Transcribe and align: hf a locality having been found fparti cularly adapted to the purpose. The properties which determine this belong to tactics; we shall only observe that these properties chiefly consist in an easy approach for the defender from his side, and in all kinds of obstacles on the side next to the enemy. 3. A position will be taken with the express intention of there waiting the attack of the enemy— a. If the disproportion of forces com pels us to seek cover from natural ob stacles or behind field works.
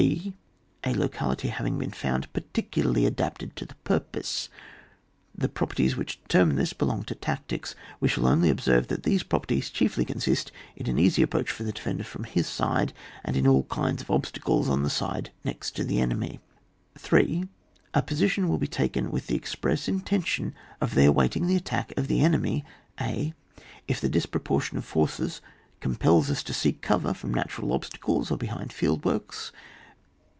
hf 0.01 0.33
a 0.83 0.93
locality 0.95 1.49
having 1.49 1.77
been 1.77 1.91
found 1.91 2.25
fparti 2.33 2.67
cularly 2.67 3.05
adapted 3.05 3.55
to 3.55 3.67
the 3.67 3.75
purpose. 3.83 4.49
The 5.35 5.47
properties 5.47 5.95
which 5.95 6.19
determine 6.23 6.55
this 6.55 6.73
belong 6.73 7.03
to 7.03 7.13
tactics; 7.13 7.75
we 7.99 8.07
shall 8.07 8.25
only 8.25 8.49
observe 8.49 8.87
that 8.87 9.03
these 9.03 9.21
properties 9.21 9.69
chiefly 9.69 10.03
consist 10.03 10.51
in 10.75 10.89
an 10.89 10.97
easy 10.97 11.21
approach 11.21 11.51
for 11.51 11.61
the 11.61 11.71
defender 11.71 12.03
from 12.03 12.23
his 12.23 12.47
side, 12.47 12.93
and 13.23 13.37
in 13.37 13.45
all 13.45 13.65
kinds 13.65 14.01
of 14.01 14.09
obstacles 14.09 14.69
on 14.69 14.81
the 14.81 14.89
side 14.89 15.29
next 15.43 15.75
to 15.75 15.83
the 15.83 15.99
enemy. 16.01 16.39
3. 16.97 17.47
A 17.93 18.01
position 18.01 18.49
will 18.49 18.57
be 18.57 18.65
taken 18.65 19.11
with 19.11 19.27
the 19.27 19.35
express 19.35 19.87
intention 19.87 20.55
of 20.81 20.95
there 20.95 21.11
waiting 21.11 21.45
the 21.45 21.55
attack 21.55 21.93
of 21.95 22.07
the 22.07 22.21
enemy— 22.21 22.65
a. 22.99 23.35
If 23.87 24.01
the 24.01 24.09
disproportion 24.09 24.79
of 24.79 24.83
forces 24.85 25.41
com 25.79 25.95
pels 25.95 26.31
us 26.31 26.41
to 26.41 26.55
seek 26.55 26.81
cover 26.81 27.13
from 27.13 27.31
natural 27.31 27.71
ob 27.71 27.85
stacles 27.85 28.31
or 28.31 28.37
behind 28.39 28.73
field 28.73 29.05
works. 29.05 29.51